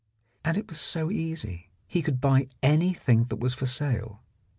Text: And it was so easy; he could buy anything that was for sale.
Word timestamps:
And 0.43 0.57
it 0.57 0.67
was 0.67 0.79
so 0.81 1.11
easy; 1.11 1.69
he 1.85 2.01
could 2.01 2.19
buy 2.19 2.47
anything 2.63 3.25
that 3.25 3.35
was 3.39 3.53
for 3.53 3.67
sale. 3.67 4.23